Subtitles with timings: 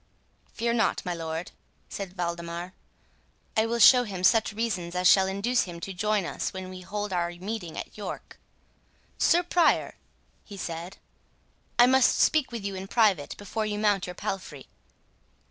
[0.53, 1.51] "Fear not, my lord,"
[1.87, 2.73] said Waldemar;
[3.55, 6.81] "I will show him such reasons as shall induce him to join us when we
[6.81, 9.97] hold our meeting at York.—Sir Prior,"
[10.43, 10.97] he said,
[11.77, 14.65] "I must speak with you in private, before you mount your palfrey."